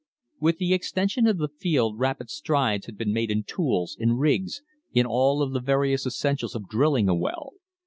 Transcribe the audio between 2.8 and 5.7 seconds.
had been made in tools, in rigs, in all of the